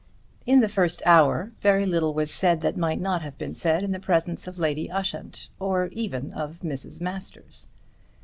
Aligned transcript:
In 0.47 0.61
the 0.61 0.67
first 0.67 1.03
hour 1.05 1.51
very 1.61 1.85
little 1.85 2.11
was 2.15 2.33
said 2.33 2.61
that 2.61 2.75
might 2.75 2.99
not 2.99 3.21
have 3.21 3.37
been 3.37 3.53
said 3.53 3.83
in 3.83 3.91
the 3.91 3.99
presence 3.99 4.47
of 4.47 4.57
Lady 4.57 4.89
Ushant, 4.89 5.49
or 5.59 5.89
even 5.91 6.33
of 6.33 6.61
Mrs. 6.63 6.99
Masters. 6.99 7.67